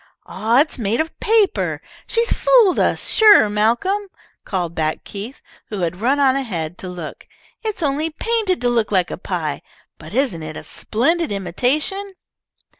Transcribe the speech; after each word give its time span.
"Aw, 0.25 0.61
it's 0.61 0.79
made 0.79 0.99
of 0.99 1.19
paper! 1.19 1.79
She 2.07 2.25
fooled 2.25 2.79
us, 2.79 3.07
sure, 3.07 3.47
Malcolm," 3.49 4.07
called 4.45 4.73
back 4.73 5.03
Keith, 5.03 5.41
who 5.69 5.81
had 5.81 6.01
run 6.01 6.19
on 6.19 6.35
ahead 6.35 6.75
to 6.79 6.89
look. 6.89 7.27
"It 7.61 7.75
is 7.75 7.83
only 7.83 8.09
painted 8.09 8.61
to 8.61 8.69
look 8.69 8.91
like 8.91 9.11
a 9.11 9.17
pie. 9.19 9.61
But 9.99 10.15
isn't 10.15 10.41
it 10.41 10.57
a 10.57 10.63
splendid 10.63 11.31
imitation?" 11.31 12.13